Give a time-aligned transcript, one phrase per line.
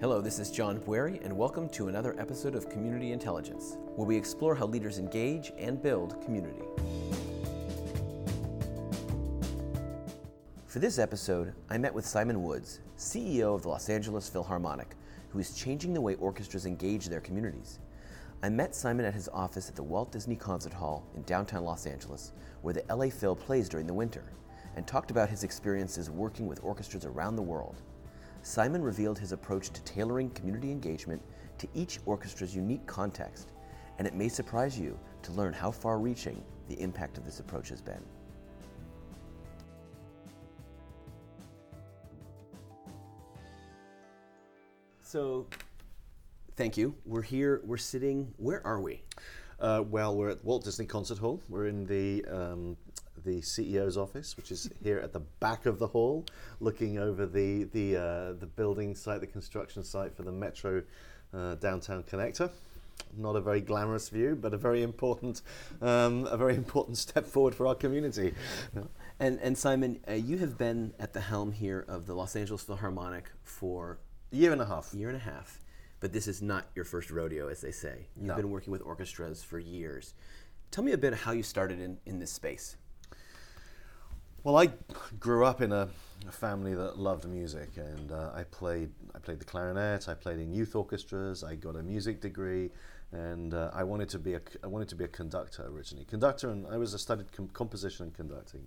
[0.00, 4.16] Hello, this is John Bueri, and welcome to another episode of Community Intelligence, where we
[4.16, 6.62] explore how leaders engage and build community.
[10.68, 14.94] For this episode, I met with Simon Woods, CEO of the Los Angeles Philharmonic,
[15.30, 17.80] who is changing the way orchestras engage their communities.
[18.40, 21.86] I met Simon at his office at the Walt Disney Concert Hall in downtown Los
[21.86, 22.30] Angeles,
[22.62, 24.22] where the LA Phil plays during the winter,
[24.76, 27.82] and talked about his experiences working with orchestras around the world.
[28.48, 31.20] Simon revealed his approach to tailoring community engagement
[31.58, 33.52] to each orchestra's unique context,
[33.98, 37.68] and it may surprise you to learn how far reaching the impact of this approach
[37.68, 38.02] has been.
[45.02, 45.46] So,
[46.56, 46.94] thank you.
[47.04, 49.02] We're here, we're sitting, where are we?
[49.60, 51.40] Uh, well, we're at Walt Disney Concert Hall.
[51.48, 52.76] We're in the um,
[53.24, 56.24] the CEO's office, which is here at the back of the hall,
[56.60, 60.82] looking over the the uh, the building site, the construction site for the Metro
[61.34, 62.50] uh, downtown connector.
[63.16, 65.42] Not a very glamorous view, but a very important
[65.82, 68.34] um, a very important step forward for our community.
[69.18, 72.62] And and Simon, uh, you have been at the helm here of the Los Angeles
[72.62, 73.98] Philharmonic for
[74.32, 74.94] a year and a half.
[74.94, 75.58] A year and a half.
[76.00, 78.06] But this is not your first rodeo, as they say.
[78.16, 78.36] You've No.
[78.36, 80.14] been working with orchestras for years.
[80.70, 82.76] Tell me a bit how you started in, in this space.
[84.44, 84.70] Well, I
[85.18, 85.88] grew up in a,
[86.26, 90.08] a family that loved music, and uh, I played I played the clarinet.
[90.08, 91.42] I played in youth orchestras.
[91.42, 92.70] I got a music degree,
[93.10, 96.04] and uh, I wanted to be a I wanted to be a conductor originally.
[96.04, 98.66] Conductor, and I was I studied com- composition and conducting,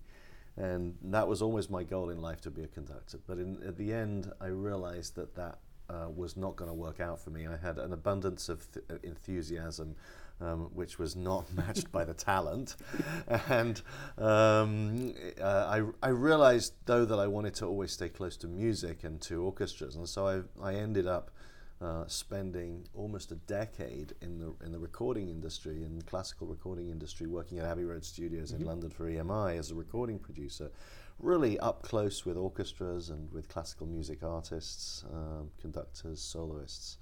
[0.57, 3.19] and that was always my goal in life to be a conductor.
[3.25, 5.59] But in, at the end, I realized that that
[5.91, 7.47] uh, was not going to work out for me.
[7.47, 9.95] I had an abundance of th- uh, enthusiasm,
[10.39, 12.75] um, which was not matched by the talent,
[13.49, 13.81] and
[14.17, 19.03] um, uh, I, I realized though that I wanted to always stay close to music
[19.03, 21.31] and to orchestras, and so I, I ended up.
[21.83, 26.89] Uh, spending almost a decade in the in the recording industry, in the classical recording
[26.89, 30.69] industry, working at Abbey Road Studios in London for EMI as a recording producer,
[31.21, 36.97] really up close with orchestras and with classical music artists, um, conductors, soloists.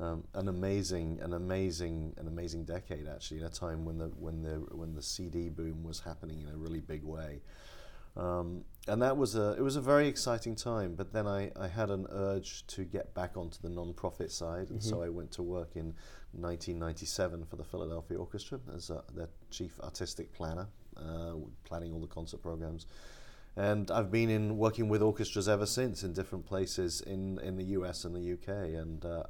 [0.00, 3.38] Um, an amazing, an amazing, an amazing decade actually.
[3.38, 6.56] In a time when the when the when the CD boom was happening in a
[6.56, 7.40] really big way,
[8.16, 10.94] um, and that was a it was a very exciting time.
[10.94, 14.80] But then I, I had an urge to get back onto the non-profit side, and
[14.80, 15.94] so I went to work in
[16.30, 21.32] 1997 for the Philadelphia Orchestra as uh, their chief artistic planner, uh,
[21.64, 22.86] planning all the concert programs
[23.58, 27.64] and I've been in working with orchestras ever since in different places in, in the
[27.64, 28.48] US and the UK.
[28.80, 29.24] And uh,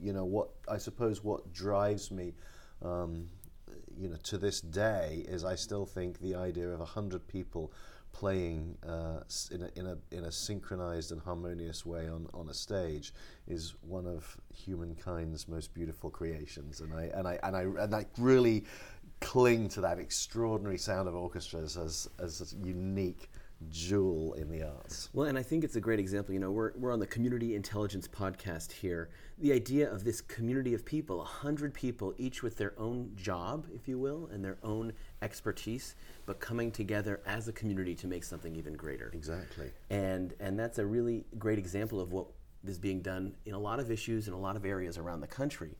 [0.00, 2.34] you know what I suppose what drives me,
[2.82, 3.28] um,
[3.96, 7.72] you know, to this day is I still think the idea of a hundred people
[8.12, 9.20] playing uh,
[9.52, 13.14] in, a, in a in a synchronized and harmonious way on, on a stage
[13.46, 16.80] is one of humankind's most beautiful creations.
[16.80, 18.64] And I and I and I and I really
[19.20, 23.30] cling to that extraordinary sound of orchestras as as unique
[23.68, 25.08] jewel in the arts.
[25.12, 26.32] Well, and I think it's a great example.
[26.32, 29.10] You know, we're, we're on the Community Intelligence podcast here.
[29.38, 33.66] The idea of this community of people, a hundred people, each with their own job,
[33.74, 35.94] if you will, and their own expertise,
[36.26, 39.10] but coming together as a community to make something even greater.
[39.14, 39.70] Exactly.
[39.90, 42.26] And and that's a really great example of what
[42.66, 45.26] is being done in a lot of issues in a lot of areas around the
[45.26, 45.76] country.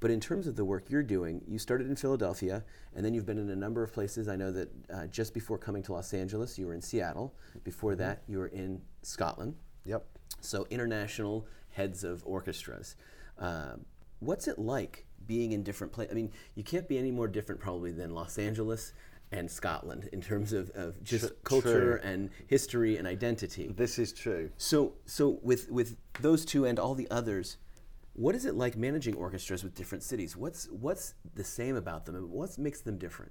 [0.00, 2.64] But in terms of the work you're doing, you started in Philadelphia,
[2.94, 4.28] and then you've been in a number of places.
[4.28, 7.34] I know that uh, just before coming to Los Angeles, you were in Seattle.
[7.64, 9.56] Before that, you were in Scotland.
[9.84, 10.06] Yep.
[10.40, 12.94] So international heads of orchestras.
[13.38, 13.84] Um,
[14.20, 16.12] what's it like being in different places?
[16.12, 18.92] I mean, you can't be any more different probably than Los Angeles
[19.30, 22.10] and Scotland in terms of, of just Tr- culture true.
[22.10, 23.68] and history and identity.
[23.76, 24.50] This is true.
[24.56, 27.58] So, so with with those two and all the others,
[28.18, 30.36] what is it like managing orchestras with different cities?
[30.36, 33.30] What's what's the same about them, and what makes them different?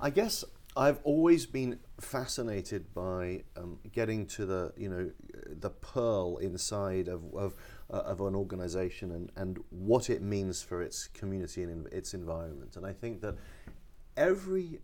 [0.00, 0.44] I guess
[0.76, 5.10] I've always been fascinated by um, getting to the you know
[5.46, 7.54] the pearl inside of of,
[7.88, 12.76] uh, of an organization and, and what it means for its community and its environment.
[12.76, 13.36] And I think that
[14.16, 14.80] every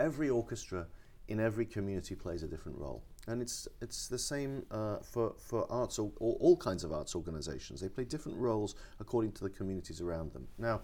[0.00, 0.86] every orchestra
[1.28, 3.02] in every community plays a different role.
[3.28, 7.14] And it's it's the same uh, for for arts or, or all kinds of arts
[7.16, 7.80] organisations.
[7.80, 10.46] They play different roles according to the communities around them.
[10.58, 10.82] Now,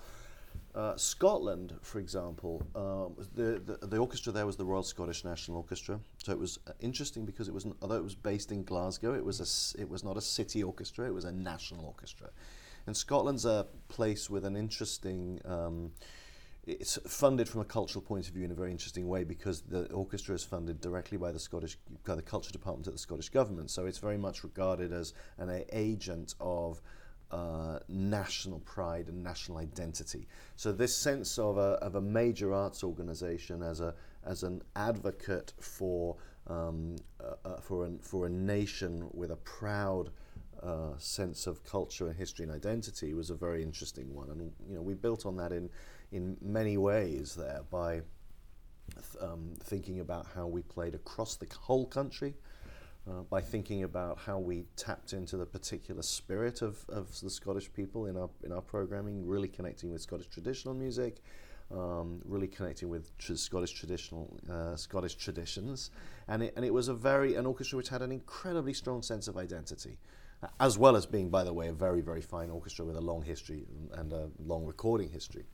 [0.74, 5.58] uh, Scotland, for example, um, the, the the orchestra there was the Royal Scottish National
[5.58, 6.00] Orchestra.
[6.24, 9.14] So it was uh, interesting because it was n- although it was based in Glasgow,
[9.14, 11.06] it was a it was not a city orchestra.
[11.06, 12.30] It was a national orchestra,
[12.86, 15.40] and Scotland's a place with an interesting.
[15.44, 15.92] Um,
[16.64, 19.90] it's funded from a cultural point of view in a very interesting way because the
[19.92, 23.70] orchestra is funded directly by the Scottish by the culture department at the Scottish government.
[23.70, 26.80] So it's very much regarded as an a- agent of
[27.32, 30.28] uh, national pride and national identity.
[30.54, 33.94] So this sense of a, of a major arts organization as a
[34.24, 36.16] as an advocate for
[36.46, 40.10] um, uh, uh, for an, for a nation with a proud
[40.62, 44.76] uh, sense of culture and history and identity was a very interesting one, and you
[44.76, 45.68] know we built on that in
[46.12, 48.02] in many ways there by
[49.20, 52.34] um, thinking about how we played across the whole country.
[53.04, 57.72] Uh, by thinking about how we tapped into the particular spirit of, of the Scottish
[57.72, 61.20] people in our in our programming, really connecting with Scottish traditional music,
[61.72, 65.90] um, really connecting with tr- Scottish traditional uh, Scottish traditions,
[66.28, 69.26] and it, and it was a very an orchestra which had an incredibly strong sense
[69.26, 69.98] of identity,
[70.60, 73.22] as well as being, by the way, a very very fine orchestra with a long
[73.22, 75.44] history and a long recording history.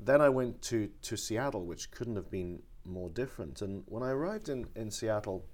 [0.00, 3.62] Then I went to to Seattle, which couldn't have been more different.
[3.62, 5.46] And when I arrived in in Seattle,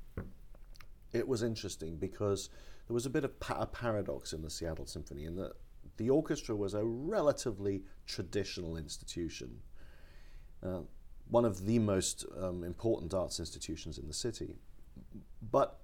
[1.12, 2.50] it was interesting because
[2.86, 5.52] there was a bit of pa- a paradox in the Seattle Symphony in that
[5.96, 9.60] the orchestra was a relatively traditional institution,
[10.62, 10.80] uh,
[11.28, 14.56] one of the most um, important arts institutions in the city.
[15.50, 15.78] But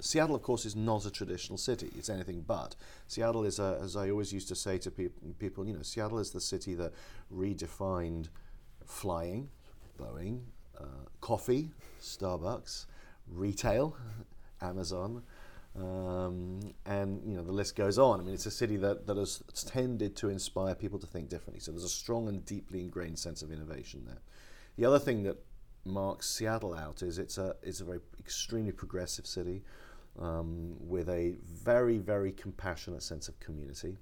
[0.00, 1.90] Seattle, of course, is not a traditional city.
[1.96, 2.74] It's anything but.
[3.06, 5.08] Seattle is, a, as I always used to say to pe-
[5.38, 6.92] people, you know, Seattle is the city that
[7.34, 8.28] redefined
[8.84, 9.48] flying,
[9.98, 10.40] Boeing,
[10.78, 10.84] uh,
[11.20, 12.86] coffee, Starbucks,
[13.30, 13.96] retail,
[14.60, 15.22] Amazon,
[15.76, 18.20] um, and you know the list goes on.
[18.20, 21.60] I mean, it's a city that, that has tended to inspire people to think differently.
[21.60, 24.18] So there's a strong and deeply ingrained sense of innovation there.
[24.76, 25.36] The other thing that
[25.84, 29.62] marks Seattle out is it's a it's a very extremely progressive city
[30.20, 33.96] um, with a very very compassionate sense of community.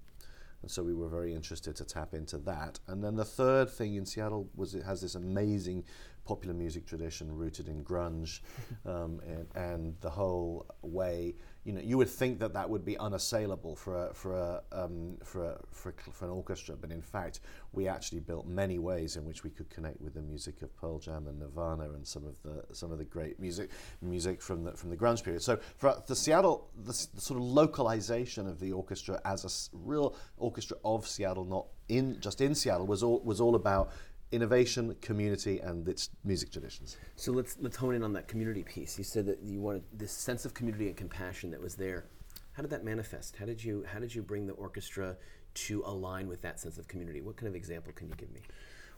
[0.62, 2.80] And so we were very interested to tap into that.
[2.88, 5.84] And then the third thing in Seattle was it has this amazing
[6.26, 8.40] popular music tradition rooted in grunge
[8.86, 11.34] um, and, and, the whole way
[11.66, 15.16] you know, you would think that that would be unassailable for a, for a, um,
[15.24, 17.40] for, a, for, a, for an orchestra, but in fact,
[17.72, 21.00] we actually built many ways in which we could connect with the music of Pearl
[21.00, 23.70] Jam and Nirvana and some of the some of the great music
[24.00, 25.42] music from the from the grunge period.
[25.42, 30.14] So for the Seattle, the, the sort of localization of the orchestra as a real
[30.36, 33.90] orchestra of Seattle, not in just in Seattle, was all was all about
[34.32, 36.96] innovation, community, and its music traditions.
[37.16, 38.98] So let's let's hone in on that community piece.
[38.98, 42.06] You said that you wanted this sense of community and compassion that was there.
[42.52, 43.36] How did that manifest?
[43.36, 45.16] How did you how did you bring the orchestra
[45.54, 47.20] to align with that sense of community?
[47.20, 48.40] What kind of example can you give me?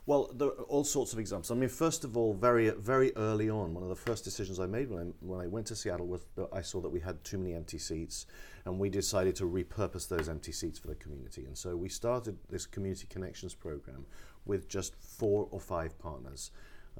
[0.07, 1.51] Well, there are all sorts of examples.
[1.51, 4.65] I mean, first of all, very very early on, one of the first decisions I
[4.65, 7.23] made when I, when I went to Seattle was that I saw that we had
[7.25, 8.25] too many empty seats,
[8.65, 11.45] and we decided to repurpose those empty seats for the community.
[11.45, 14.07] And so we started this community connections program,
[14.49, 16.50] with just four or five partners,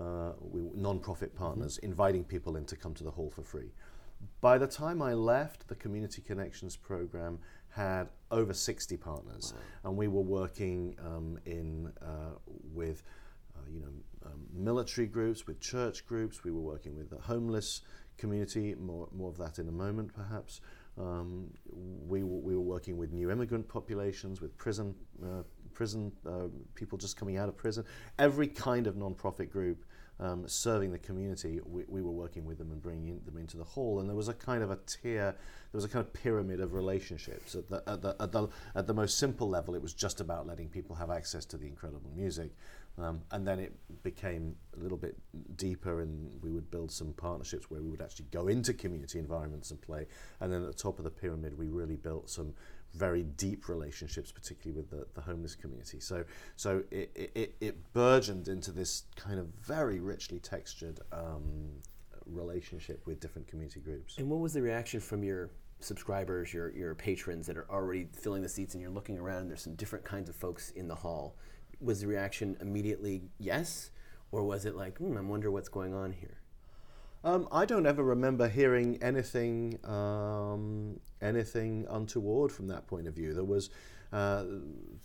[0.01, 1.87] uh, we, non-profit partners, mm-hmm.
[1.87, 3.73] inviting people in to come to the hall for free.
[4.41, 7.39] By the time I left, the Community Connections program
[7.71, 9.91] had over 60 partners, wow.
[9.91, 12.37] and we were working um, in uh,
[12.73, 13.03] with,
[13.57, 13.93] uh, you know,
[14.27, 16.45] um, military groups, with church groups.
[16.45, 17.83] We were working with the homeless
[18.17, 18.75] community.
[18.75, 20.61] More, more of that in a moment, perhaps.
[20.99, 25.43] Um, we, we were working with new immigrant populations, with prison uh,
[25.79, 27.85] prison, uh, people just coming out of prison,
[28.19, 29.85] every kind of non-profit group
[30.19, 33.63] um, serving the community, we, we, were working with them and bringing them into the
[33.63, 34.01] hall.
[34.01, 35.37] And there was a kind of a tier,
[35.71, 37.55] there was a kind of pyramid of relationships.
[37.55, 40.49] At the, at the, at the, at the most simple level, it was just about
[40.49, 42.51] letting people have access to the incredible music.
[43.01, 45.17] Um, and then it became a little bit
[45.55, 49.71] deeper, and we would build some partnerships where we would actually go into community environments
[49.71, 50.09] and play.
[50.41, 52.55] And then at the top of the pyramid, we really built some
[52.95, 56.01] very deep relationships, particularly with the, the homeless community.
[56.01, 56.25] So,
[56.57, 61.71] so it, it, it burgeoned into this kind of very richly textured um,
[62.27, 64.19] relationship with different community groups.
[64.19, 68.43] And what was the reaction from your subscribers, your, your patrons that are already filling
[68.43, 70.95] the seats and you're looking around and there's some different kinds of folks in the
[70.95, 71.37] hall?
[71.81, 73.91] Was the reaction immediately yes?
[74.31, 76.41] Or was it like, hmm, I wonder what's going on here?
[77.25, 83.35] Um, I don't ever remember hearing anything um, anything untoward from that point of view.
[83.35, 83.71] There was
[84.13, 84.45] uh,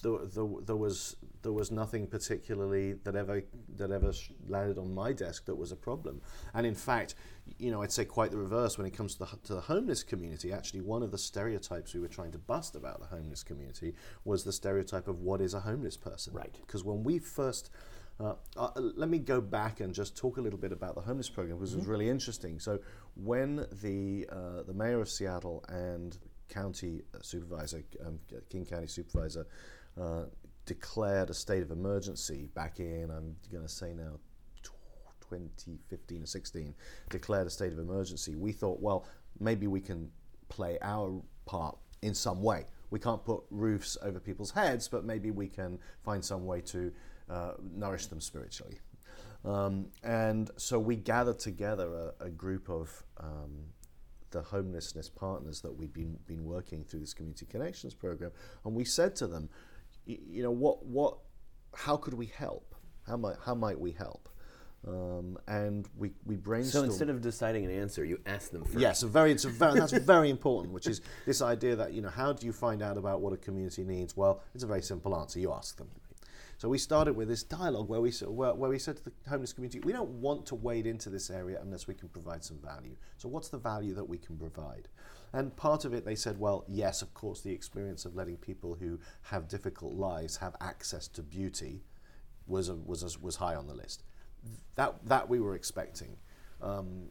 [0.02, 3.44] there, there, there, was there was nothing particularly that ever
[3.76, 4.14] that ever
[4.48, 6.22] landed on my desk that was a problem.
[6.54, 7.16] And in fact,
[7.58, 10.04] you know, I'd say quite the reverse when it comes to the, to the homeless
[10.04, 10.54] community.
[10.54, 14.44] Actually, one of the stereotypes we were trying to bust about the homeless community was
[14.44, 16.34] the stereotype of what is a homeless person.
[16.34, 16.54] Right.
[16.62, 17.72] Because when we first
[18.20, 21.30] uh, uh, let me go back and just talk a little bit about the homeless
[21.30, 21.78] program because mm-hmm.
[21.78, 21.92] it was mm-hmm.
[21.92, 22.60] really interesting.
[22.60, 22.80] So,
[23.16, 26.18] when the uh, the mayor of Seattle and
[26.50, 29.48] county supervisor, um, King County supervisor,
[30.00, 30.26] uh,
[30.66, 34.20] declared a state of emergency back in, I'm going to say now,
[35.22, 36.76] 2015 or 16,
[37.10, 38.36] declared a state of emergency.
[38.36, 39.08] We thought, well,
[39.40, 40.10] maybe we can
[40.50, 45.32] play our part in some way we can't put roofs over people's heads, but maybe
[45.32, 46.92] we can find some way to
[47.30, 48.80] uh, nourish them spiritually.
[49.46, 53.66] Um, and so we gathered together a, a group of um,
[54.32, 58.32] the homelessness partners that we'd been, been working through this community connections program,
[58.66, 59.50] and we said to them,
[60.06, 61.18] you know, what, what,
[61.76, 62.76] how could we help?
[63.08, 64.30] How might, how might we help?
[64.86, 66.72] Um, and we, we brainstormed.
[66.72, 68.80] So instead of deciding an answer, you ask them first.
[68.80, 72.02] Yes, a very, it's a very, that's very important, which is this idea that, you
[72.02, 74.18] know, how do you find out about what a community needs?
[74.18, 75.40] Well, it's a very simple answer.
[75.40, 75.88] You ask them.
[76.58, 79.54] So we started with this dialogue where we, where, where we said to the homeless
[79.54, 82.96] community, we don't want to wade into this area unless we can provide some value.
[83.18, 84.88] So what's the value that we can provide?
[85.34, 88.76] And part of it, they said, well, yes, of course, the experience of letting people
[88.76, 91.84] who have difficult lives have access to beauty
[92.46, 94.04] was, a, was, a, was high on the list.
[94.76, 96.18] That, that we were expecting.
[96.62, 97.10] Um,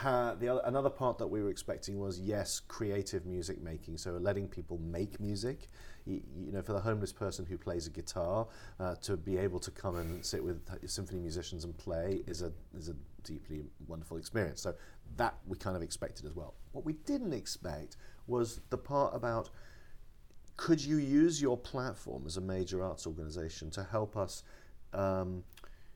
[0.00, 3.98] the other, another part that we were expecting was yes, creative music making.
[3.98, 5.68] So letting people make music.
[6.06, 8.48] You know, for the homeless person who plays a guitar,
[8.80, 12.52] uh, to be able to come and sit with symphony musicians and play is a
[12.76, 14.62] is a deeply wonderful experience.
[14.62, 14.74] So
[15.16, 16.54] that we kind of expected as well.
[16.72, 17.96] What we didn't expect
[18.26, 19.50] was the part about
[20.56, 24.42] could you use your platform as a major arts organization to help us
[24.92, 25.44] um,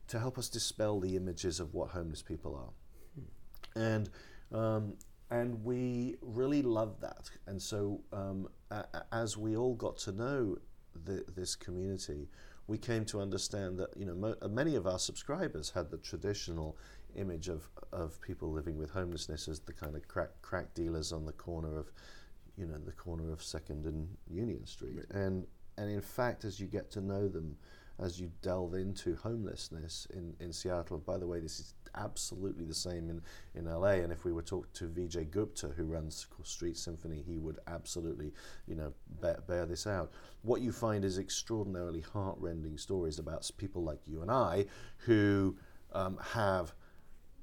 [0.07, 2.71] to help us dispel the images of what homeless people are
[3.77, 4.09] and
[4.51, 4.93] um,
[5.29, 7.29] and we really loved that.
[7.47, 10.57] And so um, a, as we all got to know
[11.03, 12.29] the, this community,
[12.67, 16.77] we came to understand that you know mo- many of our subscribers had the traditional
[17.15, 21.25] image of of people living with homelessness as the kind of crack crack dealers on
[21.25, 21.91] the corner of
[22.57, 25.21] you know the corner of Second and Union Street, right.
[25.21, 25.45] and
[25.77, 27.55] and in fact, as you get to know them,
[27.99, 30.99] as you delve into homelessness in, in Seattle.
[30.99, 33.21] By the way, this is absolutely the same in,
[33.55, 34.01] in LA.
[34.01, 38.33] And if we were talk to Vijay Gupta, who runs Street Symphony, he would absolutely,
[38.67, 40.11] you know, bear, bear this out.
[40.43, 44.65] What you find is extraordinarily heartrending stories about people like you and I
[44.97, 45.55] who
[45.93, 46.73] um, have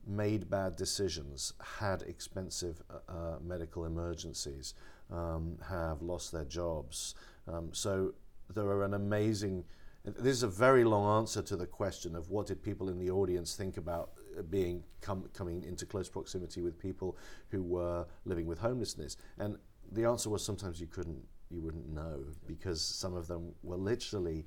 [0.07, 4.75] made bad decisions, had expensive uh, uh medical emergencies,
[5.11, 7.15] um, have lost their jobs.
[7.49, 8.13] Um, so
[8.55, 9.65] there are an amazing
[10.05, 13.11] this is a very long answer to the question of what did people in the
[13.11, 17.17] audience think about uh, being com- coming into close proximity with people
[17.49, 19.17] who were living with homelessness.
[19.39, 19.57] And
[19.93, 24.47] the answer was sometimes you couldn't, you wouldn't know because some of them were literally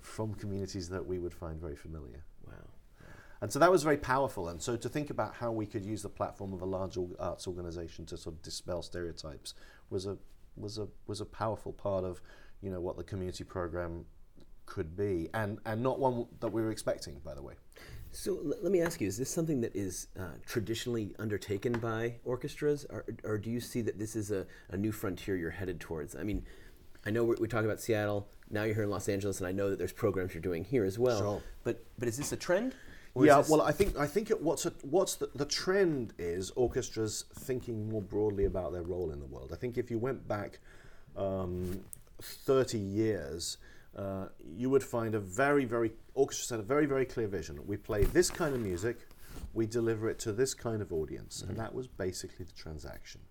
[0.00, 2.24] from communities that we would find very familiar.
[2.46, 2.54] Wow.
[3.40, 4.48] And so that was very powerful.
[4.48, 7.48] And so to think about how we could use the platform of a large arts
[7.48, 9.54] organization to sort of dispel stereotypes
[9.90, 10.16] was a
[10.56, 12.22] was a was a powerful part of
[12.62, 14.06] you know what the community program
[14.66, 17.54] could be, and, and not one that we were expecting, by the way.
[18.12, 22.16] So l- let me ask you: Is this something that is uh, traditionally undertaken by
[22.24, 25.80] orchestras, or, or do you see that this is a, a new frontier you're headed
[25.80, 26.16] towards?
[26.16, 26.44] I mean,
[27.04, 28.28] I know we talk about Seattle.
[28.50, 30.84] Now you're here in Los Angeles, and I know that there's programs you're doing here
[30.84, 31.18] as well.
[31.18, 31.42] Sure.
[31.64, 32.74] But but is this a trend?
[33.24, 37.24] yeah, well, I think I think it, what's a, what's the, the trend is orchestras
[37.34, 39.50] thinking more broadly about their role in the world.
[39.52, 40.58] I think if you went back
[41.16, 41.80] um,
[42.20, 43.56] 30 years,
[43.96, 47.58] uh, you would find a very, very, orchestra had a very, very clear vision.
[47.66, 49.08] We play this kind of music,
[49.54, 51.50] we deliver it to this kind of audience, mm-hmm.
[51.50, 53.22] and that was basically the transaction.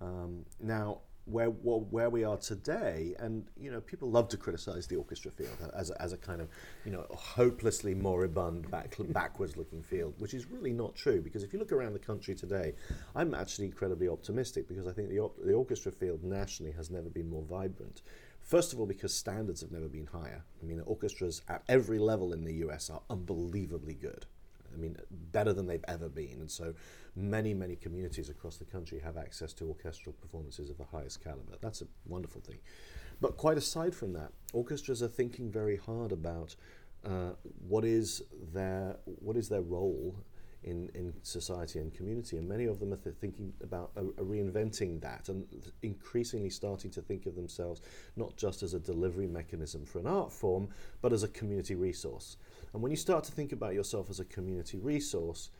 [0.00, 4.96] Um, now, where, where we are today, and you know, people love to criticize the
[4.96, 6.48] orchestra field as a, as a kind of,
[6.86, 11.20] you know, hopelessly moribund, back, backwards-looking field, which is really not true.
[11.20, 12.72] Because if you look around the country today,
[13.14, 17.28] I'm actually incredibly optimistic because I think the, the orchestra field nationally has never been
[17.28, 18.00] more vibrant.
[18.48, 20.42] First of all, because standards have never been higher.
[20.62, 24.24] I mean, orchestras at every level in the US are unbelievably good.
[24.72, 26.38] I mean, better than they've ever been.
[26.40, 26.72] And so
[27.14, 31.58] many, many communities across the country have access to orchestral performances of the highest caliber.
[31.60, 32.60] That's a wonderful thing.
[33.20, 36.56] But quite aside from that, orchestras are thinking very hard about
[37.04, 37.32] uh,
[37.68, 38.22] what is
[38.54, 40.16] their what is their role
[40.64, 42.36] in, in society and community.
[42.36, 45.46] And many of them are th- thinking about uh, reinventing that and
[45.82, 47.80] increasingly starting to think of themselves
[48.16, 50.68] not just as a delivery mechanism for an art form,
[51.00, 52.36] but as a community resource.
[52.72, 55.50] And when you start to think about yourself as a community resource,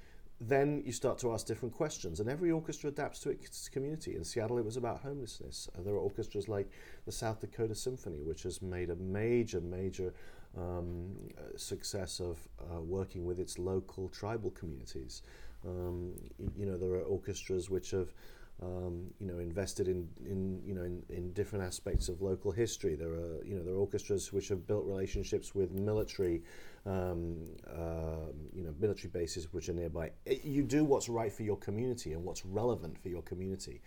[0.40, 4.14] then you start to ask different questions, and every orchestra adapts to its community.
[4.14, 5.68] In Seattle, it was about homelessness.
[5.76, 6.70] There are orchestras like
[7.06, 10.14] the South Dakota Symphony, which has made a major, major
[10.56, 11.14] um,
[11.56, 15.22] success of uh, working with its local tribal communities.
[15.66, 16.14] Um,
[16.56, 18.12] you know, there are orchestras which have
[18.60, 22.96] um, you know, invested in, in you know in, in different aspects of local history.
[22.96, 26.42] There are you know there are orchestras which have built relationships with military,
[26.84, 27.36] um,
[27.68, 30.10] uh, you know, military bases which are nearby.
[30.26, 33.80] It, you do what's right for your community and what's relevant for your community,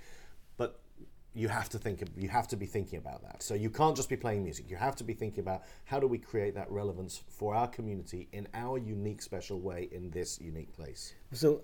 [0.56, 0.80] but
[1.34, 3.42] you have to think you have to be thinking about that.
[3.42, 4.70] So you can't just be playing music.
[4.70, 8.28] You have to be thinking about how do we create that relevance for our community
[8.34, 11.14] in our unique special way in this unique place.
[11.32, 11.62] So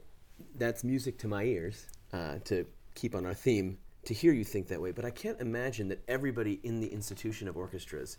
[0.55, 4.69] that's music to my ears uh, to keep on our theme to hear you think
[4.69, 4.91] that way.
[4.91, 8.17] But i can't imagine that everybody in the institution of orchestras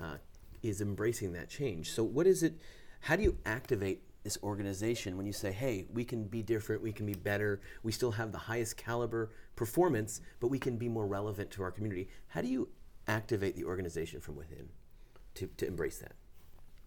[0.00, 0.16] uh,
[0.62, 1.90] is embracing that change.
[1.92, 2.54] So what is it
[3.00, 6.92] how do you activate this organization when you say, hey, we can be different, we
[6.92, 11.06] can be better, we still have the highest caliber performance, but we can be more
[11.06, 12.08] relevant to our community?
[12.28, 12.68] How do you
[13.08, 14.68] activate the organization from within
[15.34, 16.12] to, to embrace that?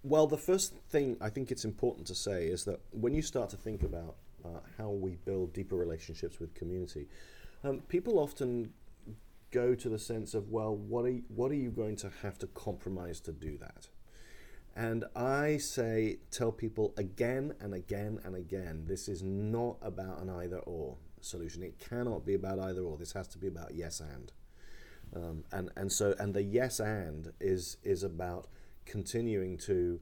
[0.04, 3.50] Well, the first thing I think it's important to say is that when you start
[3.52, 7.08] to think about uh, how we build deeper relationships with community,
[7.63, 8.74] um, people often
[9.52, 12.38] go to the sense of, well, what are, you, what are you going to have
[12.40, 13.88] to compromise to do that?
[14.75, 20.30] And I say, tell people again and again and again, this is not about an
[20.30, 21.62] either or solution.
[21.62, 22.98] It cannot be about either or.
[22.98, 24.32] This has to be about yes and.
[25.15, 28.48] Um, and and so and the yes and is is about
[28.86, 30.00] continuing to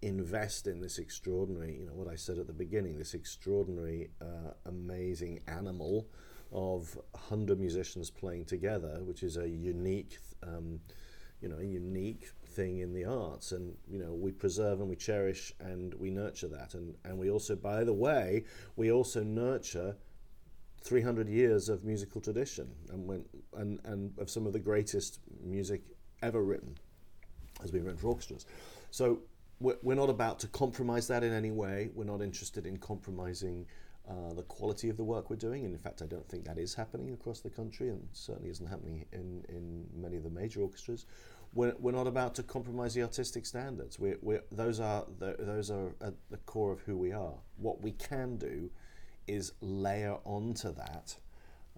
[0.00, 4.52] invest in this extraordinary, you know, what I said at the beginning, this extraordinary, uh,
[4.66, 6.08] amazing animal
[6.50, 10.80] of 100 musicians playing together, which is a unique, um,
[11.40, 14.96] you know, a unique thing in the arts and you know we preserve and we
[14.96, 16.74] cherish and we nurture that.
[16.74, 18.44] And and we also by the way
[18.76, 19.96] we also nurture
[20.82, 25.82] 300 years of musical tradition and when and and of some of the greatest music
[26.22, 26.76] ever written
[27.60, 28.46] has been written for orchestras.
[28.90, 29.20] So
[29.60, 31.90] we're, we're not about to compromise that in any way.
[31.94, 33.66] We're not interested in compromising
[34.08, 36.58] uh, the quality of the work we're doing, and in fact, I don't think that
[36.58, 40.60] is happening across the country, and certainly isn't happening in, in many of the major
[40.60, 41.06] orchestras
[41.54, 43.98] we're, we're not about to compromise the artistic standards.
[43.98, 47.34] We're, we're, those are the, those are at the core of who we are.
[47.56, 48.70] What we can do
[49.26, 51.16] is layer onto that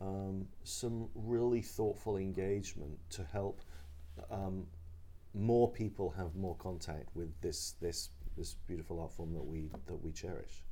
[0.00, 3.60] um, some really thoughtful engagement to help
[4.30, 4.66] um,
[5.34, 10.02] more people have more contact with this this this beautiful art form that we that
[10.02, 10.62] we cherish.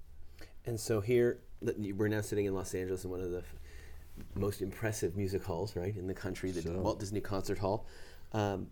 [0.66, 3.42] And so here we're now sitting in Los Angeles in one of the
[4.34, 6.72] most impressive music halls, right, in the country, the sure.
[6.78, 7.86] Walt Disney Concert Hall.
[8.32, 8.68] Um,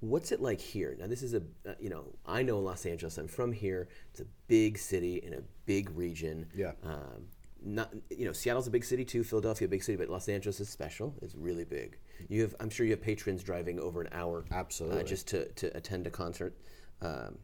[0.00, 0.96] What's it like here?
[0.98, 3.18] Now, this is a, uh, you know, I know Los Angeles.
[3.18, 3.88] I'm from here.
[4.10, 6.46] It's a big city in a big region.
[6.54, 6.72] Yeah.
[6.84, 7.26] Um,
[7.64, 9.24] not, you know, Seattle's a big city too.
[9.24, 11.14] Philadelphia, a big city, but Los Angeles is special.
[11.20, 11.98] It's really big.
[12.28, 15.26] You have, I'm sure you have patrons driving over an hour, uh, absolutely, uh, just
[15.28, 16.56] to, to attend a concert.
[17.02, 17.38] Um,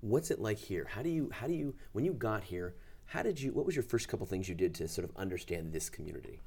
[0.00, 0.88] what's it like here?
[0.90, 3.52] How do you, how do you, when you got here, how did you?
[3.52, 6.40] What was your first couple things you did to sort of understand this community?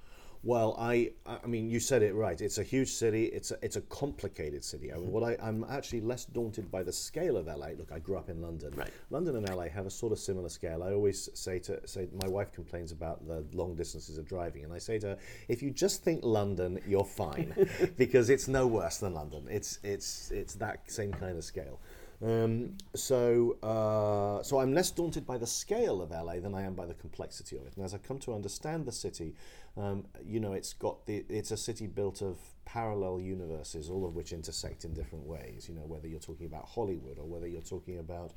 [0.46, 2.40] Well, I, I mean, you said it right.
[2.40, 3.26] It's a huge city.
[3.26, 4.92] It's a, it's a complicated city.
[4.92, 7.68] I mean, what I, I'm actually less daunted by the scale of LA.
[7.78, 8.74] Look, I grew up in London.
[8.76, 8.90] Right.
[9.10, 10.84] London and LA have a sort of similar scale.
[10.84, 14.74] I always say to say my wife complains about the long distances of driving, and
[14.74, 17.54] I say to her, if you just think London, you're fine,
[17.98, 19.48] because it's no worse than London.
[19.50, 21.80] It's it's it's that same kind of scale.
[22.22, 26.74] Um, so, uh, so I'm less daunted by the scale of LA than I am
[26.74, 27.76] by the complexity of it.
[27.76, 29.36] And as I come to understand the city,
[29.76, 34.16] um, you know, it's got the it's a city built of parallel universes, all of
[34.16, 35.68] which intersect in different ways.
[35.68, 38.34] You know, whether you're talking about Hollywood or whether you're talking about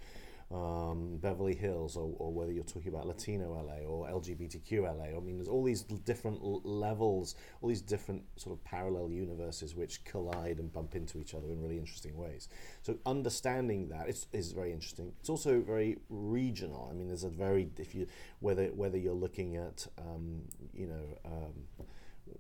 [0.52, 5.16] um, Beverly Hills, or, or, whether you're talking about Latino LA or LGBTQ LA.
[5.16, 9.74] I mean, there's all these different l- levels, all these different sort of parallel universes
[9.74, 12.48] which collide and bump into each other in really interesting ways.
[12.82, 15.12] So understanding that is, is very interesting.
[15.18, 16.88] It's also very regional.
[16.92, 18.06] I mean, there's a very if you
[18.38, 21.18] whether whether you're looking at um, you know.
[21.24, 21.86] Um,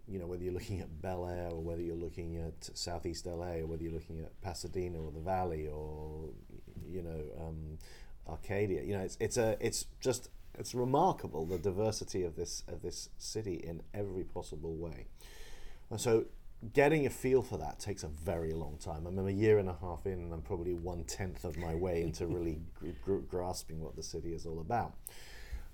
[0.08, 3.58] you know, whether you're looking at Bel Air or whether you're looking at Southeast LA
[3.58, 6.30] or whether you're looking at Pasadena or the Valley or
[6.90, 7.78] you know um,
[8.28, 8.82] Arcadia.
[8.82, 13.08] You know, it's it's a it's just it's remarkable the diversity of this of this
[13.18, 15.06] city in every possible way.
[15.90, 16.26] And so
[16.72, 19.06] getting a feel for that takes a very long time.
[19.06, 22.02] I'm a year and a half in, and I'm probably one tenth of my way
[22.02, 22.60] into really
[23.02, 24.94] gr- grasping what the city is all about.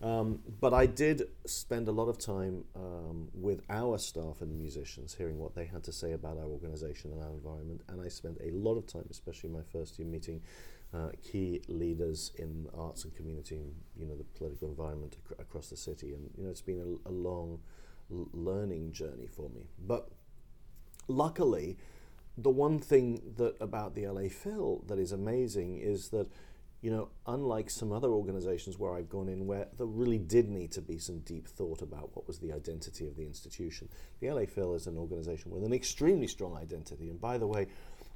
[0.02, 5.14] Um, but I did spend a lot of time um, with our staff and musicians,
[5.14, 7.82] hearing what they had to say about our organisation and our environment.
[7.88, 10.42] And I spent a lot of time, especially my first year, meeting
[10.94, 15.68] uh, key leaders in arts and community, and, you know, the political environment ac- across
[15.68, 16.12] the city.
[16.12, 17.60] And you know, it's been a, a long
[18.10, 19.68] l- learning journey for me.
[19.78, 20.10] But
[21.08, 21.78] luckily,
[22.36, 26.28] the one thing that about the LA Phil that is amazing is that
[26.82, 30.72] you know, unlike some other organizations where I've gone in where there really did need
[30.72, 34.46] to be some deep thought about what was the identity of the institution, the LA
[34.46, 37.08] Phil is an organization with an extremely strong identity.
[37.08, 37.68] And by the way,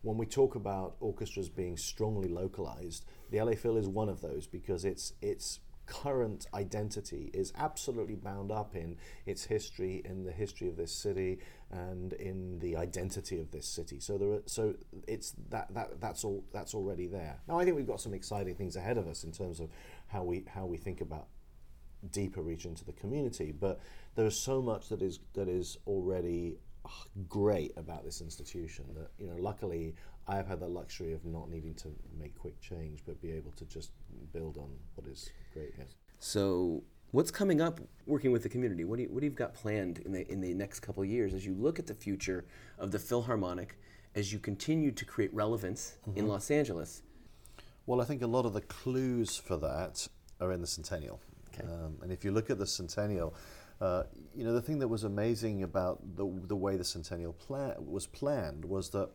[0.03, 4.47] when we talk about orchestras being strongly localized, the LA Phil is one of those
[4.47, 10.69] because it's it's current identity is absolutely bound up in its history, in the history
[10.69, 11.39] of this city,
[11.71, 14.01] and in the identity of this city.
[14.01, 14.75] So there, are, so
[15.07, 17.41] it's that, that that's all that's already there.
[17.49, 19.71] Now I think we've got some exciting things ahead of us in terms of
[20.09, 21.29] how we how we think about
[22.11, 23.53] deeper reach into the community.
[23.53, 23.81] But
[24.15, 26.59] there is so much that is that is already
[27.29, 29.95] great about this institution that you know luckily
[30.29, 33.53] I have had the luxury of not needing to make quick change but be able
[33.53, 33.91] to just
[34.33, 35.87] build on what is great here.
[36.19, 38.85] So what's coming up working with the community?
[38.85, 41.09] What do you, what do you got planned in the in the next couple of
[41.09, 42.45] years as you look at the future
[42.79, 43.79] of the Philharmonic
[44.15, 46.19] as you continue to create relevance mm-hmm.
[46.19, 47.03] in Los Angeles?
[47.87, 50.09] Well, I think a lot of the clues for that
[50.41, 51.21] are in the Centennial.
[51.55, 51.67] Okay.
[51.67, 53.35] Um, and if you look at the Centennial,
[53.81, 57.75] uh, you know, the thing that was amazing about the, the way the Centennial plan,
[57.79, 59.11] was planned was that,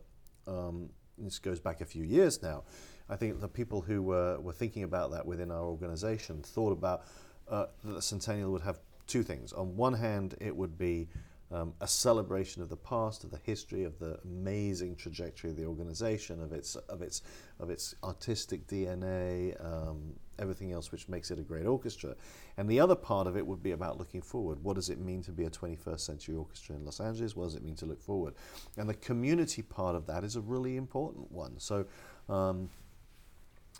[0.46, 2.64] um, this goes back a few years now,
[3.08, 7.04] I think the people who were, were thinking about that within our organization thought about
[7.48, 9.52] uh, that the Centennial would have two things.
[9.52, 11.08] On one hand, it would be
[11.52, 15.66] um, a celebration of the past, of the history, of the amazing trajectory of the
[15.66, 17.22] organization, of its of its
[17.60, 22.14] of its artistic DNA, um, everything else which makes it a great orchestra.
[22.56, 24.62] And the other part of it would be about looking forward.
[24.62, 27.36] What does it mean to be a 21st century orchestra in Los Angeles?
[27.36, 28.34] What does it mean to look forward?
[28.76, 31.58] And the community part of that is a really important one.
[31.58, 31.86] So.
[32.28, 32.70] Um,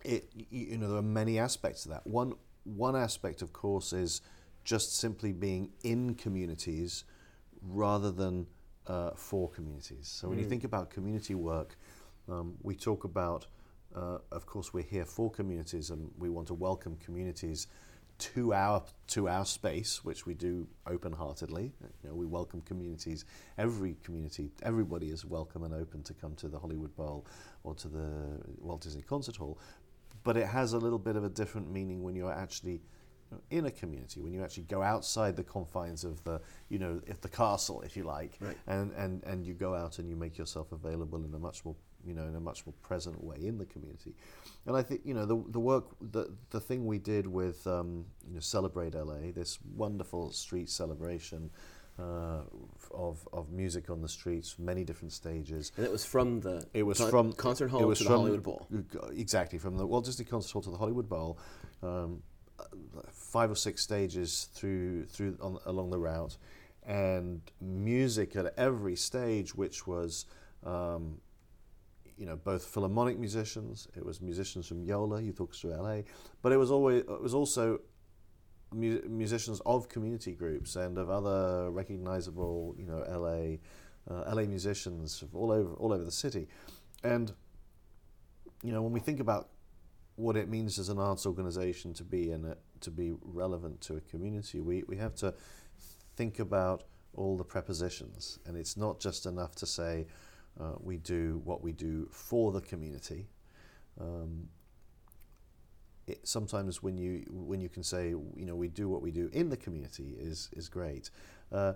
[0.04, 2.04] it, you know, there are many aspects to that.
[2.06, 2.32] One,
[2.64, 4.20] one aspect, of course, is
[4.64, 7.04] just simply being in communities
[7.68, 8.46] rather than
[8.86, 10.08] uh, for communities.
[10.08, 10.48] So when you mm.
[10.48, 11.76] think about community work,
[12.28, 13.46] um, we talk about,
[13.94, 17.66] uh, of course, we're here for communities, and we want to welcome communities
[18.18, 21.72] to our to our space, which we do open-heartedly.
[22.02, 23.24] You know, we welcome communities.
[23.58, 27.26] Every community, everybody is welcome and open to come to the Hollywood Bowl
[27.64, 28.08] or to the
[28.60, 29.58] Walt Disney Concert Hall.
[30.24, 32.80] But it has a little bit of a different meaning when you're actually
[33.50, 37.20] in a community when you actually go outside the confines of the you know if
[37.20, 38.56] the castle if you like right.
[38.66, 41.74] and, and and you go out and you make yourself available in a much more
[42.04, 44.14] you know in a much more present way in the community
[44.66, 48.04] and I think you know the the work the the thing we did with um,
[48.28, 51.50] you know celebrate LA this wonderful street celebration
[51.98, 52.40] uh,
[52.92, 55.72] of of music on the streets, many different stages.
[55.76, 58.12] And it was from the it was con- from concert hall it was to from,
[58.12, 58.66] the Hollywood Bowl.
[59.14, 61.38] Exactly from the Walt Disney Concert Hall to the Hollywood Bowl.
[61.82, 62.22] Um,
[63.10, 66.36] five or six stages through through on, along the route,
[66.84, 70.26] and music at every stage, which was.
[70.64, 71.20] Um,
[72.18, 73.88] you know, both philharmonic musicians.
[73.96, 76.02] It was musicians from Yola Youth Orchestra LA,
[76.40, 77.80] but it was always it was also
[78.72, 83.56] mu- musicians of community groups and of other recognizable, you know, LA
[84.10, 86.48] uh, LA musicians all over all over the city,
[87.02, 87.32] and
[88.62, 89.48] you know, when we think about
[90.16, 93.96] what it means as an arts organization to be in it, to be relevant to
[93.96, 95.34] a community, we, we have to
[96.16, 98.38] think about all the prepositions.
[98.46, 100.06] And it's not just enough to say
[100.60, 103.28] uh, we do what we do for the community.
[104.00, 104.48] Um,
[106.06, 109.30] it, sometimes when you when you can say you know we do what we do
[109.32, 111.10] in the community is is great.
[111.50, 111.74] Uh,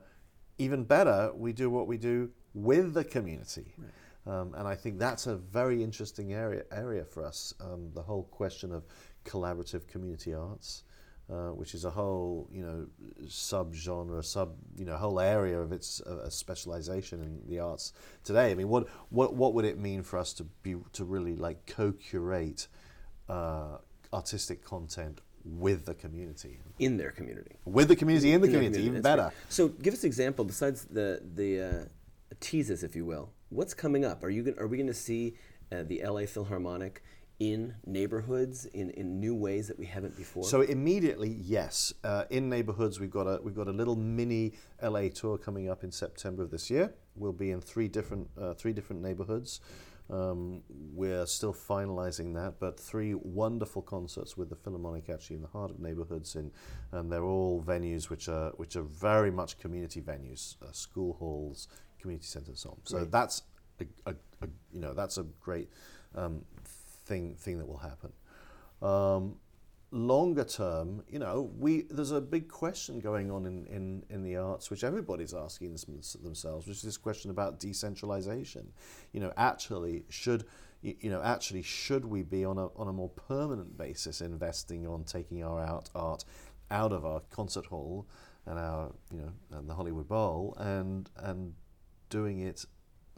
[0.58, 3.74] even better, we do what we do with the community.
[3.76, 3.90] Right.
[4.26, 7.54] Um, and I think that's a very interesting area area for us.
[7.60, 8.84] Um, the whole question of
[9.24, 10.82] collaborative community arts,
[11.30, 12.86] uh, which is a whole you know
[13.28, 17.92] sub genre, sub you know whole area of its uh, specialization in the arts
[18.24, 18.50] today.
[18.50, 21.66] I mean, what what what would it mean for us to be to really like
[21.66, 22.66] co-curate
[23.28, 23.78] uh,
[24.12, 28.78] artistic content with the community in their community with the community in the in community,
[28.78, 29.32] community, even better great.
[29.48, 31.84] so give us an example besides the the uh,
[32.40, 34.22] teases if you will what's coming up?
[34.24, 35.34] Are you gonna, are we going to see
[35.72, 37.02] uh, the LA Philharmonic
[37.38, 40.44] in neighborhoods in, in new ways that we haven't before?
[40.44, 41.92] So immediately, yes.
[42.02, 45.84] Uh, in neighborhoods, we've got a we've got a little mini LA tour coming up
[45.84, 46.94] in September of this year.
[47.14, 49.60] We'll be in three different uh, three different neighborhoods.
[50.08, 55.48] Um, we're still finalizing that, but three wonderful concerts with the Philharmonic actually in the
[55.48, 56.52] heart of neighborhoods, in,
[56.92, 61.66] and they're all venues which are which are very much community venues, uh, school halls,
[62.06, 62.78] community centres and so on.
[62.84, 63.42] So that's
[63.80, 65.68] a, a, a, you know that's a great
[66.14, 66.44] um,
[67.04, 68.12] thing thing that will happen.
[68.80, 69.36] Um,
[69.90, 74.36] longer term, you know, we there's a big question going on in, in, in the
[74.36, 75.76] arts, which everybody's asking
[76.22, 78.72] themselves, which is this question about decentralization.
[79.12, 80.44] You know, actually, should
[80.82, 85.04] you know, actually, should we be on a on a more permanent basis investing on
[85.04, 86.24] taking our art art
[86.70, 88.06] out of our concert hall
[88.46, 91.54] and our you know and the Hollywood Bowl and and
[92.10, 92.64] doing it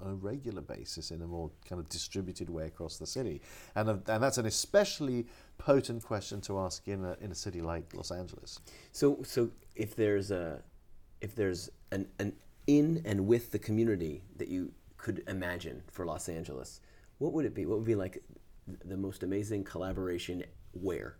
[0.01, 3.40] on a regular basis in a more kind of distributed way across the city?
[3.74, 5.27] And, uh, and that's an especially
[5.59, 8.61] potent question to ask in a, in a city like Los Angeles.
[8.92, 10.62] So, so if there's a,
[11.20, 12.33] if there's an, an
[12.66, 16.81] in and with the community that you could imagine for Los Angeles,
[17.18, 17.66] what would it be?
[17.66, 18.22] What would be like
[18.85, 21.16] the most amazing collaboration where?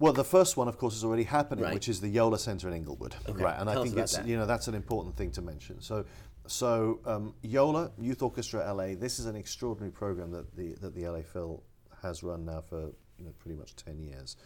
[0.00, 1.74] Well, the first one, of course, is already happening, Right.
[1.74, 3.14] which is the Yola Center in Inglewood.
[3.28, 4.26] Okay, Right, and tell I think it's that.
[4.26, 5.80] you know that's an important thing to mention.
[5.82, 6.06] So,
[6.46, 8.94] so um, Yola Youth Orchestra LA.
[8.94, 11.62] This is an extraordinary program that the that the LA Phil
[12.02, 14.36] has run now for you know pretty much ten years.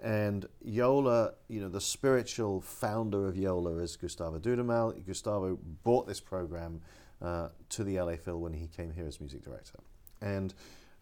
[0.00, 5.04] And Yola, you know, the spiritual founder of Yola is Gustavo Dudamel.
[5.04, 6.82] Gustavo brought this program
[7.20, 9.78] uh, to the LA Phil when he came here as music director,
[10.20, 10.52] and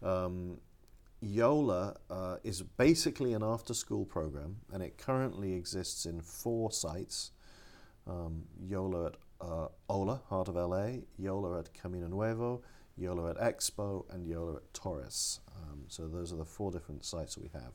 [0.01, 0.59] um,
[1.21, 7.31] Yola uh, is basically an after school program, and it currently exists in four sites
[8.05, 12.61] um, Yola at uh, HOLA, Heart of LA, Yola at Camino Nuevo,
[12.97, 15.39] Yola at Expo, and Yola at Torres.
[15.55, 17.73] Um, so those are the four different sites we have.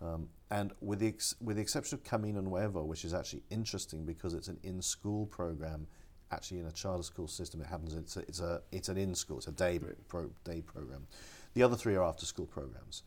[0.00, 4.04] Um, and with the, ex- with the exception of Camino Nuevo, which is actually interesting
[4.04, 5.86] because it's an in school program,
[6.30, 9.14] actually in a charter school system, it happens, it's, a, it's, a, it's an in
[9.14, 11.06] school, it's a day, pro, day program.
[11.54, 13.02] The other three are after school programs.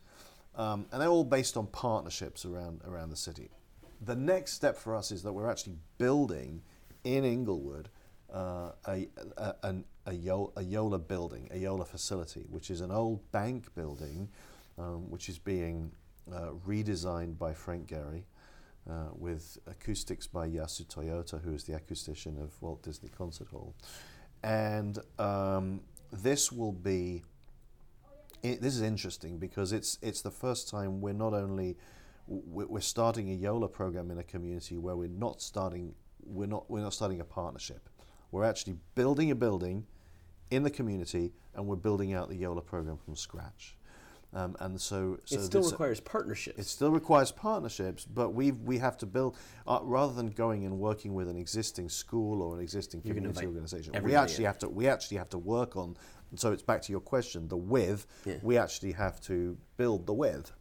[0.56, 3.50] Um, and they're all based on partnerships around, around the city.
[4.00, 6.62] The next step for us is that we're actually building
[7.04, 7.88] in Inglewood
[8.32, 9.74] uh, a, a,
[10.06, 10.12] a
[10.62, 14.28] Yola building, a Yola facility, which is an old bank building,
[14.78, 15.92] um, which is being
[16.32, 18.24] uh, redesigned by Frank Gehry.
[18.88, 23.74] Uh, with acoustics by Yasu Toyota, who is the acoustician of Walt Disney Concert Hall.
[24.42, 27.22] And um, this will be
[28.42, 31.76] it, this is interesting because it's it's the first time we're not only
[32.26, 36.82] we're starting a Yola program in a community where we're not starting we're not we're
[36.82, 37.88] not starting a partnership.
[38.30, 39.86] We're actually building a building
[40.50, 43.76] in the community and we're building out the Yola program from scratch.
[44.34, 46.58] Um, and so, so it still requires partnerships.
[46.58, 50.78] it still requires partnerships, but we we have to build uh, rather than going and
[50.78, 53.94] working with an existing school or an existing community organization.
[54.02, 54.48] We actually in.
[54.48, 55.96] have to we actually have to work on.
[56.30, 58.06] And so it's back to your question, the with.
[58.24, 58.36] Yeah.
[58.42, 60.52] We actually have to build the with,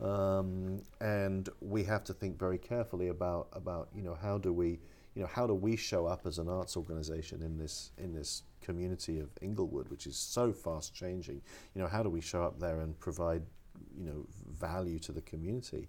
[0.00, 4.80] um, and we have to think very carefully about about you know how do we
[5.14, 8.42] you know how do we show up as an arts organization in this in this
[8.60, 11.42] community of Inglewood, which is so fast changing.
[11.74, 13.42] You know how do we show up there and provide
[13.96, 15.88] you know value to the community?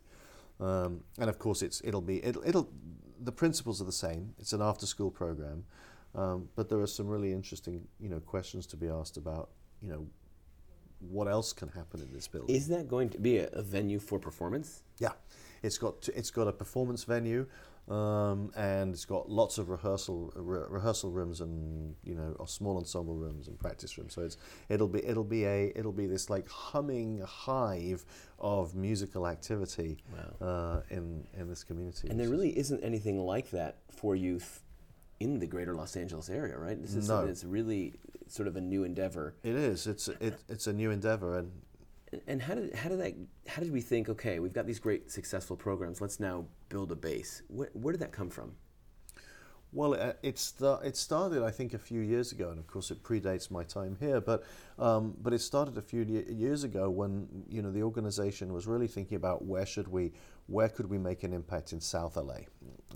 [0.59, 2.69] Um, and of course, it's it'll be it'll, it'll
[3.19, 4.33] the principles are the same.
[4.39, 5.65] It's an after school program,
[6.15, 9.49] um, but there are some really interesting you know questions to be asked about
[9.81, 10.07] you know
[11.09, 12.55] what else can happen in this building.
[12.55, 14.83] Is that going to be a, a venue for performance?
[14.99, 15.11] Yeah,
[15.61, 17.45] it's got t- it's got a performance venue,
[17.89, 22.77] um, and it's got lots of rehearsal re- rehearsal rooms and you know or small
[22.77, 24.13] ensemble rooms and practice rooms.
[24.13, 24.37] So it's
[24.69, 28.05] it'll be it'll be a it'll be this like humming hive
[28.39, 29.97] of musical activity
[30.41, 32.07] uh, in in this community.
[32.09, 34.62] And there really isn't anything like that for youth
[35.23, 36.79] in the greater Los Angeles area, right?
[36.81, 37.27] This is something No.
[37.31, 37.93] that's really
[38.27, 39.35] sort of a new endeavor.
[39.43, 41.51] it is it's it, it's a new endeavor and
[42.27, 43.13] And how did how did that
[43.53, 44.03] how did we think?
[44.15, 45.97] Okay, we've got these great successful programs.
[46.05, 46.37] Let's now
[46.69, 47.41] build a base.
[47.57, 48.49] Where, where did that come from?
[49.79, 52.91] Well, uh, it, sta- it started, I think, a few years ago, and of course,
[52.91, 54.21] it predates my time here.
[54.21, 54.43] But
[54.77, 56.01] um, but it started a few
[56.45, 60.11] years ago when you know the organization was really thinking about where should we,
[60.47, 62.41] where could we make an impact in South LA.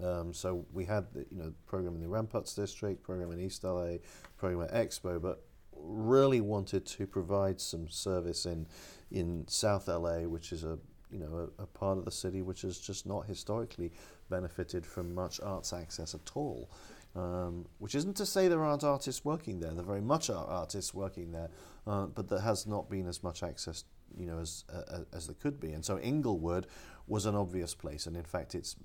[0.04, 3.64] Um, so we had the you know program in the Ramparts district, program in East
[3.64, 3.98] LA,
[4.38, 5.44] program at Expo, but
[5.76, 8.68] really wanted to provide some service in
[9.12, 10.78] in South LA, which is a
[11.12, 13.92] you know a, a part of the city which has just not historically
[14.30, 16.70] benefited from much arts access at all.
[17.16, 19.72] Um, which isn't to say there aren't artists working there.
[19.72, 21.50] There very much are artists working there,
[21.88, 25.36] uh, but there has not been as much access, you know, as uh, as there
[25.42, 25.72] could be.
[25.72, 26.68] And so Inglewood
[27.08, 28.76] was an obvious place, and in fact, it's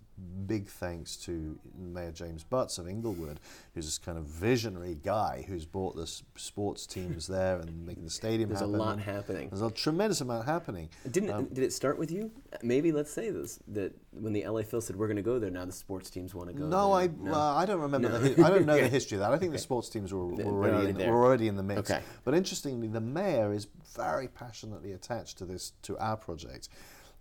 [0.46, 3.40] big thanks to Mayor James Butts of Inglewood,
[3.74, 6.06] who's this kind of visionary guy who's brought the
[6.36, 9.48] sports teams there and making the stadium There's a lot happening.
[9.48, 10.88] There's a tremendous amount happening.
[11.10, 12.30] Didn't Um, did it start with you?
[12.62, 15.50] Maybe let's say this that when the LA Phil said we're going to go there,
[15.50, 16.66] now the sports teams want to go.
[16.66, 17.32] No, I there.
[17.32, 18.10] well, I don't remember.
[18.10, 18.18] No.
[18.18, 19.32] The, I don't know the history of that.
[19.32, 21.12] I think the sports teams were, were already, already in, there.
[21.12, 21.90] were already in the mix.
[21.90, 22.02] Okay.
[22.24, 26.68] But interestingly, the mayor is very passionately attached to this to our project.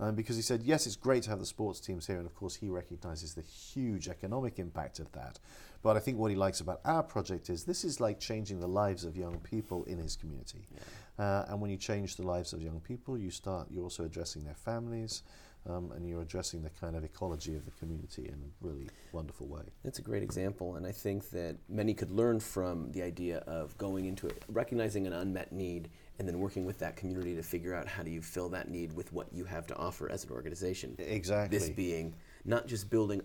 [0.02, 2.34] Um, because he said, yes, it's great to have the sports teams here, and of
[2.34, 5.40] course, he recognizes the huge economic impact of that.
[5.84, 8.68] But I think what he likes about our project is this is like changing the
[8.68, 10.66] lives of young people in his community.
[11.20, 14.44] Uh, and when you change the lives of young people, you start, you're also addressing
[14.44, 15.22] their families.
[15.70, 19.48] Um, and you're addressing the kind of ecology of the community in a really wonderful
[19.48, 19.64] way.
[19.84, 23.78] That's a great example, and I think that many could learn from the idea of
[23.78, 27.74] going into it, recognizing an unmet need, and then working with that community to figure
[27.74, 30.32] out how do you fill that need with what you have to offer as an
[30.32, 30.96] organization.
[31.00, 31.58] Exactly.
[31.58, 33.22] This being not just building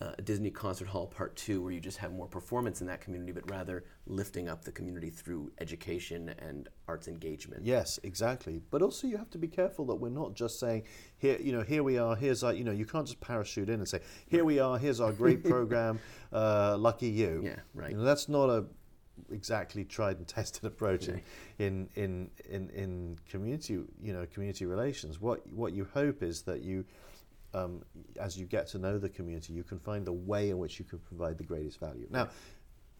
[0.00, 3.00] uh, a Disney Concert Hall Part Two, where you just have more performance in that
[3.00, 7.64] community, but rather lifting up the community through education and arts engagement.
[7.64, 8.62] Yes, exactly.
[8.70, 10.84] But also, you have to be careful that we're not just saying,
[11.18, 12.16] "Here, you know, here we are.
[12.16, 14.78] Here's our, you know, you can't just parachute in and say, "Here we are.
[14.78, 15.98] Here's our great program.
[16.32, 17.90] Uh, lucky you." Yeah, right.
[17.90, 18.64] You know, that's not a
[19.30, 21.20] exactly tried and tested approach in,
[21.58, 25.20] in, in, in, in community, you know, community relations.
[25.20, 26.84] What what you hope is that you
[27.54, 27.82] um,
[28.18, 30.84] as you get to know the community, you can find the way in which you
[30.84, 32.06] can provide the greatest value.
[32.10, 32.28] Now,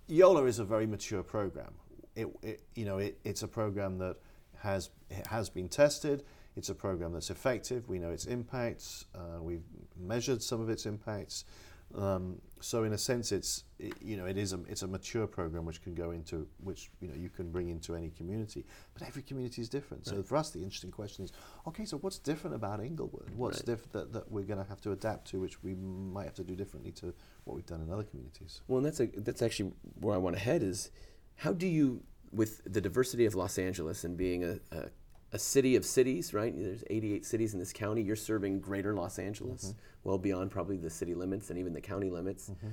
[0.07, 1.73] Yola is a very mature program.
[2.17, 4.17] It, it you know, it, it's a program that
[4.59, 4.91] has
[5.27, 6.25] has been tested.
[6.57, 7.89] It's a program that's effective.
[7.89, 9.07] We know its impacts.
[9.15, 9.63] Uh, we've
[9.99, 11.45] measured some of its impacts.
[11.94, 15.26] Um, so in a sense, it's it, you know it is a it's a mature
[15.26, 18.64] program which can go into which you know you can bring into any community.
[18.94, 20.07] But every community is different.
[20.07, 21.33] So for us, the interesting question is,
[21.66, 23.31] okay, so what's different about Inglewood?
[23.35, 23.66] What's Right.
[23.66, 26.44] different that, that we're going to have to adapt to, which we might have to
[26.44, 27.12] do differently to
[27.44, 28.61] what we've done in other communities?
[28.68, 30.90] Well, and that's a, that's actually where I want to head is
[31.37, 34.90] how do you, with the diversity of Los Angeles and being a, a,
[35.33, 36.53] a city of cities, right?
[36.57, 38.03] There's 88 cities in this county.
[38.03, 39.79] You're serving greater Los Angeles, mm-hmm.
[40.05, 42.51] well beyond probably the city limits and even the county limits.
[42.51, 42.69] Mm-hmm.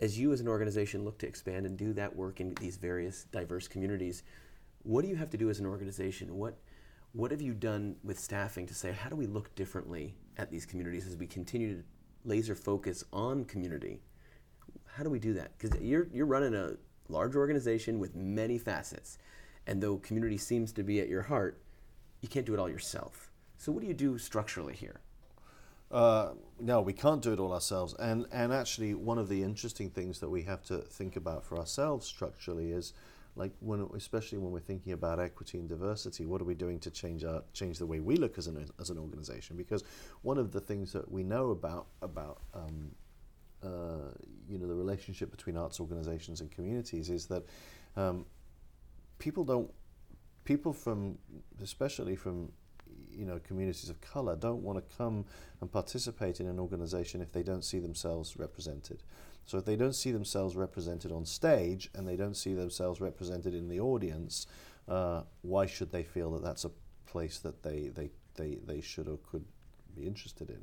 [0.00, 3.24] As you as an organization look to expand and do that work in these various
[3.24, 4.22] diverse communities,
[4.82, 6.36] what do you have to do as an organization?
[6.36, 6.58] What
[7.12, 10.64] what have you done with staffing to say how do we look differently at these
[10.64, 11.84] communities as we continue to
[12.24, 14.00] laser focus on community?
[14.86, 15.56] How do we do that?
[15.58, 16.76] Because you're you're running a
[17.08, 19.18] large organization with many facets,
[19.66, 21.60] and though community seems to be at your heart,
[22.20, 23.30] you can't do it all yourself.
[23.58, 25.00] So what do you do structurally here?
[25.90, 27.94] Uh, no, we can't do it all ourselves.
[27.98, 31.58] And and actually, one of the interesting things that we have to think about for
[31.58, 32.94] ourselves structurally is,
[33.36, 36.90] like when, especially when we're thinking about equity and diversity, what are we doing to
[36.90, 39.54] change our change the way we look as an as an organization?
[39.56, 39.84] Because
[40.22, 42.90] one of the things that we know about about um,
[43.62, 44.10] uh,
[44.48, 47.44] you know the relationship between arts organizations and communities is that
[47.96, 48.24] um,
[49.22, 49.70] people don't
[50.44, 51.16] people from
[51.62, 52.50] especially from
[53.12, 55.24] you know communities of color don't want to come
[55.60, 59.04] and participate in an organization if they don't see themselves represented.
[59.44, 63.54] So if they don't see themselves represented on stage and they don't see themselves represented
[63.54, 64.46] in the audience
[64.88, 66.70] uh, why should they feel that that's a
[67.06, 69.44] place that they, they, they, they should or could
[69.94, 70.62] be interested in?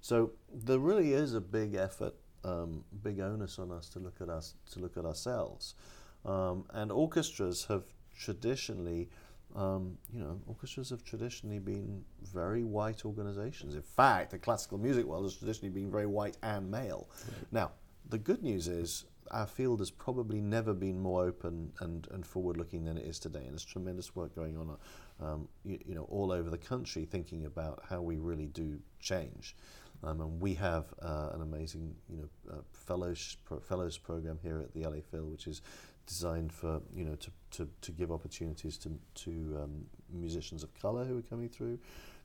[0.00, 2.14] So there really is a big effort
[2.44, 5.74] um, big onus on us to look at us to look at ourselves
[6.24, 7.84] um, and orchestras have
[8.16, 9.08] traditionally
[9.54, 13.76] um, you know, orchestras have traditionally been very white organizations.
[13.76, 17.08] In fact, the classical music world has traditionally been very white and male.
[17.52, 17.70] Now,
[18.08, 22.56] the good news is our field has probably never been more open and, and forward
[22.56, 23.40] looking than it is today.
[23.40, 24.76] And there's tremendous work going on,
[25.20, 29.56] um, you, you know, all over the country thinking about how we really do change.
[30.02, 34.60] Um, and we have uh, an amazing, you know, uh, fellows pro- fellows program here
[34.60, 35.62] at the LA Phil, which is
[36.06, 39.30] designed for you know to, to, to give opportunities to to
[39.62, 41.78] um, musicians of color who are coming through.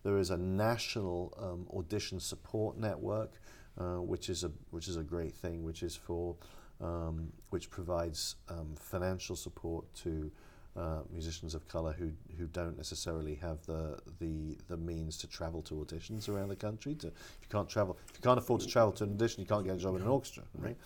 [0.03, 3.33] There is a national um, audition support network,
[3.77, 6.35] uh, which is a which is a great thing, which is for
[6.81, 10.31] um, which provides um, financial support to
[10.77, 15.61] uh, musicians of color who who don't necessarily have the the the means to travel
[15.63, 16.95] to auditions around the country.
[16.95, 19.47] To, if you can't travel, if you can't afford to travel to an audition, you
[19.47, 20.77] can't get a job in an orchestra, right?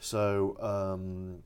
[0.00, 1.42] So um,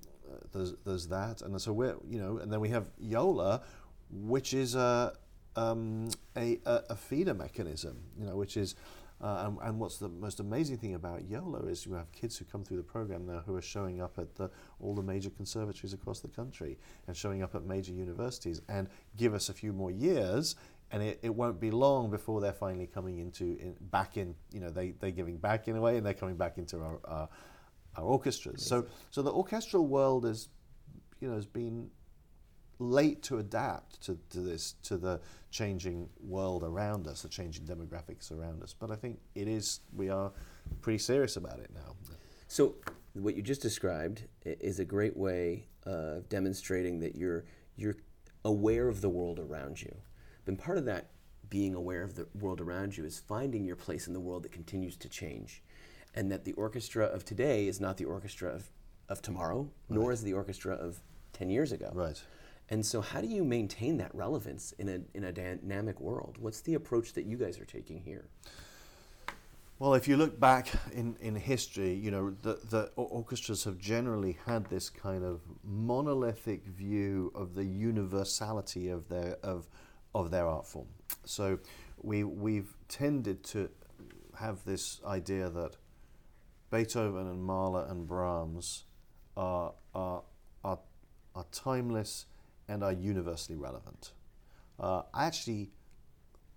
[0.52, 3.62] there's there's that, and so we're you know, and then we have Yola,
[4.10, 5.14] which is a
[5.56, 8.74] um, a, a, feeder mechanism, you know, which is.
[9.22, 12.46] Uh, and, and what's the most amazing thing about YOLA is you have kids who
[12.46, 14.50] come through the program now who are showing up at the,
[14.80, 19.34] all the major conservatories across the country and showing up at major universities and give
[19.34, 20.56] us a few more years
[20.90, 24.60] and it, it won't be long before they're finally coming into in, back in you
[24.60, 27.28] know they, they're giving back in a way and they're coming back into our, our,
[27.96, 30.48] our orchestras so so the orchestral world is
[31.20, 31.90] you know has been
[32.80, 38.32] late to adapt to, to this to the changing world around us, the changing demographics
[38.32, 38.74] around us.
[38.76, 40.32] But I think it is we are
[40.80, 41.94] pretty serious about it now.
[42.48, 42.76] So,
[43.12, 47.44] what you just described is a great way of demonstrating that you're
[47.76, 47.96] you're
[48.44, 49.94] aware of the world around you.
[50.46, 51.10] And part of that
[51.48, 54.52] being aware of the world around you is finding your place in the world that
[54.52, 55.62] continues to change,
[56.14, 58.70] and that the orchestra of today is not the orchestra of,
[59.08, 61.00] of tomorrow, nor is the orchestra of
[61.32, 61.90] ten years ago.
[61.94, 62.22] Right.
[62.68, 66.36] And so, how do you maintain that relevance in a in a dynamic world?
[66.38, 68.28] What's the approach that you guys are taking here?
[69.80, 74.36] Well, if you look back in, in history, you know, the, the orchestras have generally
[74.44, 79.70] had this kind of monolithic view of the universality of their, of,
[80.14, 80.88] of their art form.
[81.24, 81.60] So
[82.02, 83.70] we, we've tended to
[84.38, 85.76] have this idea that
[86.70, 88.84] Beethoven and Mahler and Brahms
[89.36, 90.22] are, are,
[90.64, 90.78] are,
[91.34, 92.26] are timeless
[92.68, 94.12] and are universally relevant.
[94.78, 95.70] Uh, I actually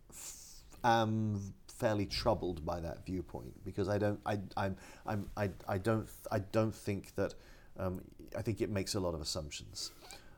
[0.09, 5.77] f- am fairly troubled by that viewpoint because I don't I I'm, I'm I, I
[5.77, 7.33] don't I don't think that
[7.77, 8.01] um,
[8.37, 9.91] I think it makes a lot of assumptions.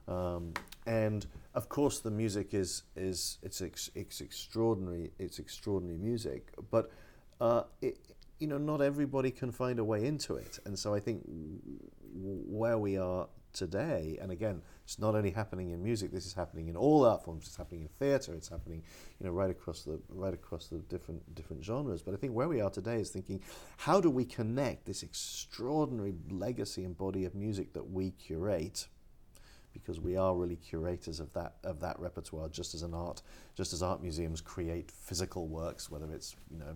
[0.08, 0.54] Um,
[0.86, 5.12] and of course, the music is is it's ex, it's extraordinary.
[5.20, 6.92] It's extraordinary music, but
[7.42, 7.98] uh, it,
[8.40, 10.60] you know, not everybody can find a way into it.
[10.66, 11.24] And so I think
[12.14, 16.12] where we are today, and again, it's not only happening in music.
[16.12, 17.48] This is happening in all art forms.
[17.48, 18.34] It's happening in theatre.
[18.34, 18.84] It's happening,
[19.20, 22.04] you know, right across the right across the different different genres.
[22.04, 23.42] But I think where we are today is thinking,
[23.78, 28.88] how do we connect this extraordinary legacy and body of music that we curate?
[29.74, 33.22] Because we are really curators of that of that repertoire, just as an art,
[33.56, 36.76] just as art museums create physical works, whether it's you know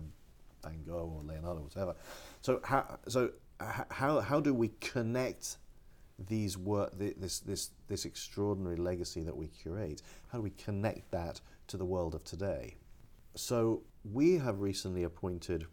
[0.62, 1.94] Van Gogh or Leonardo, whatever.
[2.40, 3.30] So how so
[3.60, 5.56] how how do we connect
[6.28, 11.40] these work, this, this, this extraordinary legacy that we curate, how do we connect that
[11.68, 12.76] to the world of today?
[13.34, 15.66] So we have recently appointed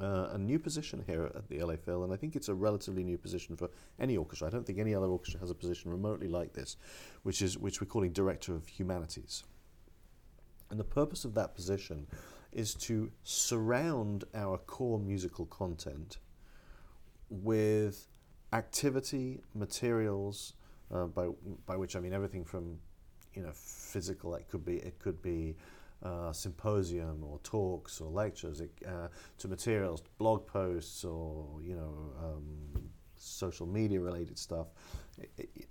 [0.00, 3.04] uh, a new position here at the LA Phil, and I think it's a relatively
[3.04, 3.68] new position for
[3.98, 4.48] any orchestra.
[4.48, 6.76] I don't think any other orchestra has a position remotely like this,
[7.22, 9.44] which is which we're calling Director of Humanities.
[10.70, 12.06] And the purpose of that position
[12.52, 16.18] is to surround our core musical content
[17.28, 18.08] with
[18.52, 20.54] activity, materials,
[20.92, 21.28] uh, by,
[21.66, 22.78] by which I mean everything from
[23.34, 24.34] you know physical.
[24.34, 25.56] It could be it could be
[26.02, 32.12] uh, symposium or talks or lectures it, uh, to materials, blog posts or you know
[32.18, 32.90] um,
[33.20, 34.68] social media related stuff.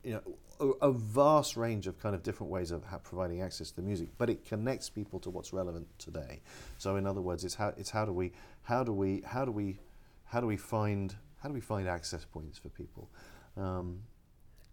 [0.03, 0.21] You know
[0.59, 4.09] a, a, vast range of kind of different ways of providing access to the music,
[4.17, 6.41] but it connects people to what's relevant today.
[6.77, 8.31] So in other words, it's how it's how do we
[8.63, 9.79] how do we how do we
[10.25, 13.09] how do we find how do we find access points for people?
[13.57, 13.99] Um,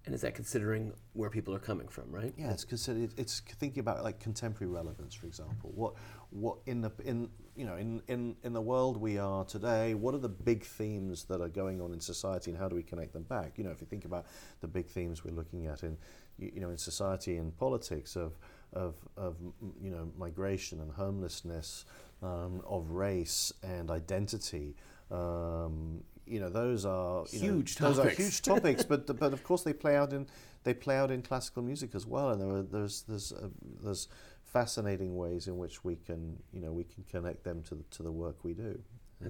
[0.06, 2.32] and is that considering where people are coming from, right?
[2.38, 3.12] Yeah, it's considered.
[3.16, 5.72] It's thinking about like contemporary relevance, for example.
[5.74, 5.94] What,
[6.30, 9.94] what in the in you know in, in in the world we are today?
[9.94, 12.84] What are the big themes that are going on in society, and how do we
[12.84, 13.54] connect them back?
[13.58, 14.26] You know, if you think about
[14.60, 15.98] the big themes we're looking at in
[16.38, 18.38] you know in society and politics of
[18.72, 19.36] of of
[19.82, 21.84] you know migration and homelessness,
[22.22, 24.76] um, of race and identity.
[25.10, 29.62] Um, you know those are huge know, those are huge topics but but of course
[29.62, 30.26] they play out in
[30.64, 33.48] they play out in classical music as well and there are, there's there's uh,
[33.82, 34.08] there's
[34.56, 38.02] fascinating ways in which we can you know we can connect them to the, to
[38.02, 38.80] the work we do.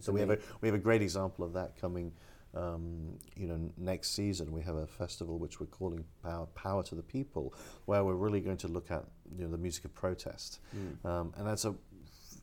[0.00, 2.12] So we have a we have a great example of that coming
[2.54, 4.52] um, you know next season.
[4.52, 7.54] We have a festival which we're calling power power to the people
[7.86, 9.04] where we're really going to look at
[9.36, 10.60] you know the music of protest.
[10.76, 11.08] Mm.
[11.10, 11.74] um, and that's a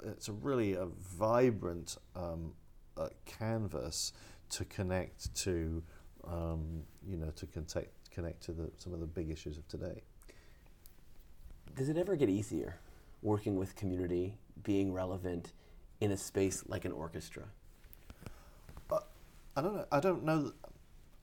[0.04, 2.54] it's a really a vibrant um,
[2.98, 4.14] uh, canvas
[4.54, 5.84] to connect to,
[6.28, 10.04] um, you know, to connect, connect to the, some of the big issues of today.
[11.76, 12.78] Does it ever get easier
[13.22, 15.54] working with community, being relevant
[16.02, 17.44] in a space like an orchestra?
[18.92, 19.00] Uh,
[19.56, 19.86] I don't know.
[19.92, 20.52] I don't know.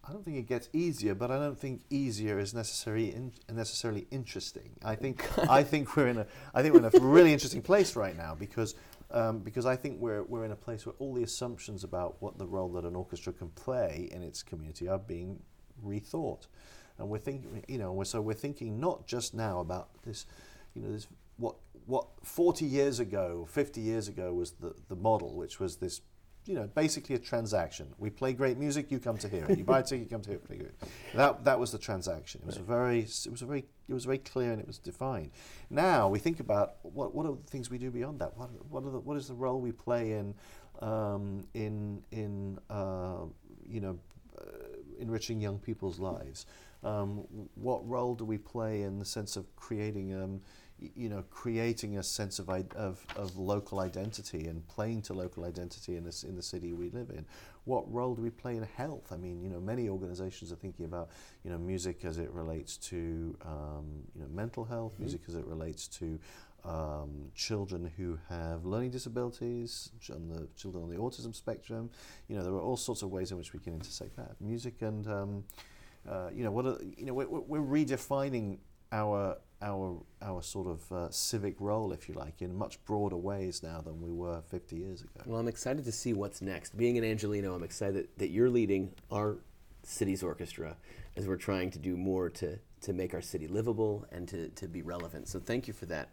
[0.03, 4.07] I don't think it gets easier, but I don't think easier is necessarily in, necessarily
[4.11, 4.71] interesting.
[4.85, 7.95] I think I think we're in a I think we're in a really interesting place
[7.95, 8.75] right now because
[9.13, 12.39] um, because I think we're, we're in a place where all the assumptions about what
[12.39, 15.41] the role that an orchestra can play in its community are being
[15.85, 16.47] rethought.
[16.99, 20.27] And we're thinking, you know, we're, so we're thinking not just now about this,
[20.75, 21.07] you know, this
[21.39, 21.57] what
[21.87, 26.03] what 40 years ago, 50 years ago was the, the model, which was this
[26.47, 27.87] you know, basically a transaction.
[27.99, 29.59] We play great music, you come to hear it.
[29.59, 30.75] You buy a ticket, you come to hear it.
[31.15, 32.41] That that was the transaction.
[32.43, 35.31] It was very, it was very, it was very clear and it was defined.
[35.69, 38.37] Now we think about what what are the things we do beyond that.
[38.37, 40.35] What what are the, what is the role we play in
[40.81, 43.25] um, in in uh,
[43.69, 43.99] you know
[44.39, 44.43] uh,
[44.99, 46.47] enriching young people's lives.
[46.83, 47.25] Um,
[47.55, 50.41] what role do we play in the sense of creating um,
[50.95, 55.97] you know, creating a sense of, of, of local identity and playing to local identity
[55.97, 57.25] in, this, in the city we live in.
[57.65, 59.13] What role do we play in health?
[59.13, 61.11] I mean, you know, many organizations are thinking about,
[61.45, 65.05] you know, music as it relates to, um, you know, mental health, mm-hmm.
[65.05, 66.19] music as it relates to
[66.65, 71.91] um, children who have learning disabilities, and the children on the autism spectrum.
[72.29, 74.41] You know, there are all sorts of ways in which we can intersect that.
[74.41, 75.45] Music and, um,
[76.09, 78.59] uh, you know, what are, you know, we're, we're redefining
[78.93, 83.63] our our our sort of uh, civic role, if you like, in much broader ways
[83.63, 85.23] now than we were 50 years ago.
[85.27, 86.77] Well, I'm excited to see what's next.
[86.77, 89.37] Being an Angeleno, I'm excited that you're leading our
[89.83, 90.77] city's orchestra
[91.17, 94.69] as we're trying to do more to, to make our city livable and to, to
[94.69, 95.29] be relevant.
[95.29, 96.11] So thank you for that.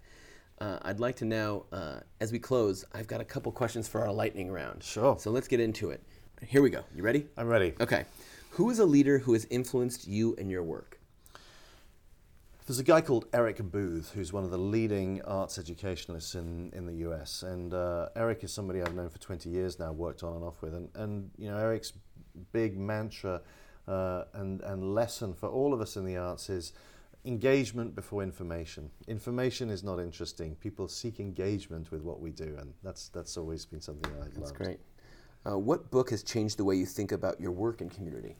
[0.59, 4.01] Uh, I'd like to now, uh, as we close, I've got a couple questions for
[4.01, 4.83] our lightning round.
[4.83, 5.17] Sure.
[5.19, 6.01] So let's get into it.
[6.41, 6.83] Here we go.
[6.95, 7.27] You ready?
[7.37, 7.73] I'm ready.
[7.79, 8.05] Okay.
[8.51, 10.99] Who is a leader who has influenced you and your work?
[12.65, 16.85] There's a guy called Eric Booth who's one of the leading arts educationalists in, in
[16.85, 17.43] the US.
[17.43, 20.61] And uh, Eric is somebody I've known for 20 years now, worked on and off
[20.61, 20.73] with.
[20.73, 21.93] And, and you know, Eric's
[22.51, 23.41] big mantra
[23.87, 26.73] uh, and, and lesson for all of us in the arts is
[27.23, 28.89] engagement before information.
[29.07, 30.55] Information is not interesting.
[30.55, 34.51] People seek engagement with what we do, and that's, that's always been something I've That's
[34.51, 34.55] loved.
[34.55, 34.79] great.
[35.47, 38.35] Uh, what book has changed the way you think about your work and community?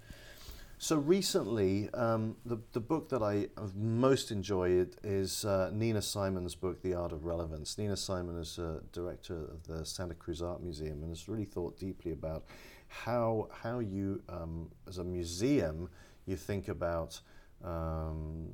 [0.79, 6.53] So recently, um, the, the book that I have most enjoyed is uh, Nina Simon's
[6.53, 7.77] book, The Art of Relevance.
[7.79, 11.79] Nina Simon is a director of the Santa Cruz Art Museum and has really thought
[11.79, 12.43] deeply about
[12.89, 15.89] how, how you, um, as a museum,
[16.27, 17.19] you think about
[17.63, 18.49] um,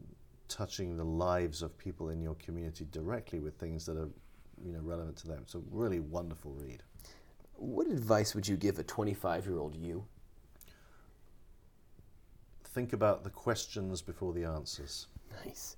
[0.47, 4.09] touching the lives of people in your community directly with things that are
[4.63, 5.43] you know, relevant to them.
[5.45, 6.83] So really wonderful read.
[7.55, 10.05] What advice would you give a 25 year old you?
[12.65, 15.07] Think about the questions before the answers.
[15.45, 15.77] Nice.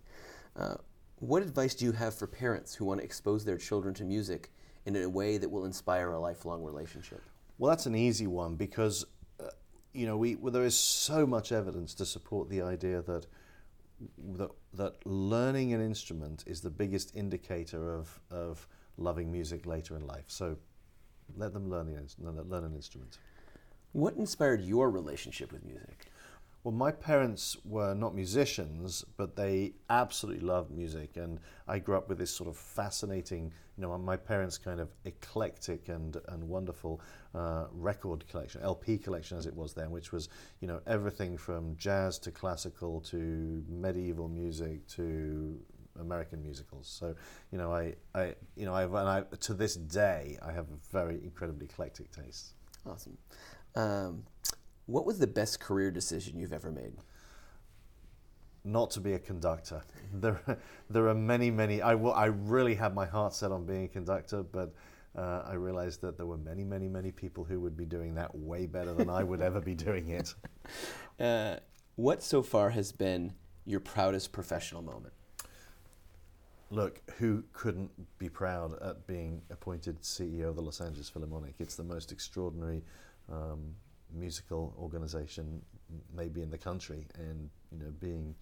[0.55, 0.76] Uh,
[1.19, 4.51] what advice do you have for parents who want to expose their children to music
[4.86, 7.21] in a way that will inspire a lifelong relationship?
[7.57, 9.05] Well, that's an easy one because
[9.39, 9.49] uh,
[9.93, 13.26] you know we well, there is so much evidence to support the idea that
[14.36, 18.67] that that learning an instrument is the biggest indicator of of
[18.97, 20.26] loving music later in life.
[20.28, 20.57] So
[21.38, 23.17] let them learn the, learn an instrument.
[23.91, 26.07] What inspired your relationship with music?
[26.65, 32.09] Well, my parents were not musicians, but they absolutely loved music, and I grew up
[32.09, 37.01] with this sort of fascinating, you know, my parents' kind of eclectic and and wonderful
[37.36, 40.28] uh, record collection, LP collection as it was then, which was,
[40.59, 45.59] you know, everything from jazz to classical to medieval music to
[45.99, 46.87] American musicals.
[46.87, 47.15] So,
[47.51, 50.91] you know, I, I you know, I, and I to this day I have a
[50.91, 52.53] very incredibly eclectic taste.
[52.85, 53.17] Awesome.
[53.75, 54.23] Um,
[54.85, 56.93] what was the best career decision you've ever made?
[58.63, 59.83] Not to be a conductor.
[60.13, 60.39] There,
[60.89, 61.81] there are many, many.
[61.81, 64.73] I, will, I really had my heart set on being a conductor, but
[65.17, 68.33] uh, I realized that there were many, many, many people who would be doing that
[68.33, 70.33] way better than I would ever be doing it.
[71.17, 71.55] Uh,
[71.95, 73.31] what so far has been
[73.65, 75.13] your proudest professional moment?
[76.72, 81.55] Look, who couldn't be proud at being appointed CEO of the Los Angeles Philharmonic?
[81.59, 82.84] It's the most extraordinary
[83.32, 83.76] um,
[84.11, 85.61] musical organization
[86.16, 88.34] maybe in the country and you know being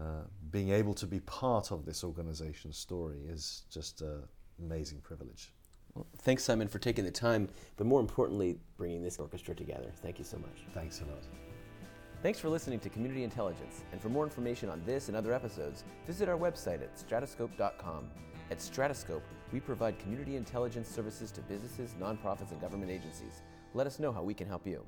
[0.00, 4.22] uh, being able to be part of this organization's story is just an
[4.58, 5.52] amazing privilege.
[5.94, 9.90] Well, thanks, Simon, for taking the time, but more importantly, bringing this orchestra together.
[10.00, 10.64] Thank you so much.
[10.72, 11.41] Thanks a lot.
[12.22, 13.82] Thanks for listening to Community Intelligence.
[13.90, 18.08] And for more information on this and other episodes, visit our website at stratoscope.com.
[18.48, 23.42] At Stratoscope, we provide community intelligence services to businesses, nonprofits, and government agencies.
[23.74, 24.84] Let us know how we can help you.